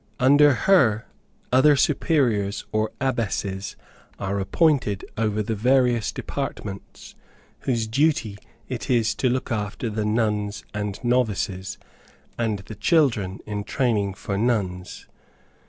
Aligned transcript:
Under 0.19 0.53
her 0.65 1.05
other 1.51 1.75
superiors 1.75 2.65
or 2.71 2.89
abbesses 2.99 3.75
are 4.17 4.39
appointed 4.39 5.05
over 5.15 5.43
the 5.43 5.53
various 5.53 6.11
departments, 6.11 7.13
whose 7.59 7.85
duty 7.85 8.39
it 8.67 8.89
is 8.89 9.13
to 9.13 9.29
look 9.29 9.51
after 9.51 9.91
the 9.91 10.03
nuns 10.03 10.65
and 10.73 10.99
novices, 11.03 11.77
and 12.35 12.57
the 12.65 12.73
children 12.73 13.41
in 13.45 13.63
training 13.63 14.15
for 14.15 14.39
nuns. 14.39 15.05